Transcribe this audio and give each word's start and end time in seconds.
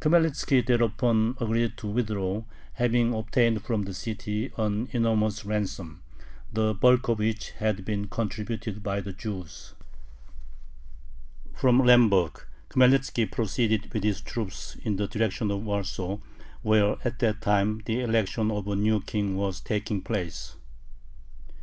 Khmelnitzki 0.00 0.66
thereupon 0.66 1.36
agreed 1.38 1.76
to 1.76 1.86
withdraw, 1.86 2.44
having 2.72 3.12
obtained 3.12 3.62
from 3.62 3.82
the 3.82 3.92
city 3.92 4.50
an 4.56 4.88
enormous 4.92 5.44
ransom, 5.44 6.00
the 6.50 6.72
bulk 6.72 7.08
of 7.08 7.18
which 7.18 7.50
had 7.50 7.84
been 7.84 8.08
contributed 8.08 8.82
by 8.82 9.02
the 9.02 9.12
Jews. 9.12 9.74
From 11.52 11.80
Lemberg 11.80 12.46
Khmelnitzki 12.70 13.30
proceeded 13.30 13.92
with 13.92 14.04
his 14.04 14.22
troops 14.22 14.74
in 14.82 14.96
the 14.96 15.06
direction 15.06 15.50
of 15.50 15.62
Warsaw, 15.66 16.16
where 16.62 16.96
at 17.04 17.18
that 17.18 17.42
time 17.42 17.82
the 17.84 18.00
election 18.00 18.50
of 18.50 18.66
a 18.66 18.76
new 18.76 19.02
king 19.02 19.36
was 19.36 19.60
taking 19.60 20.00
place. 20.00 20.56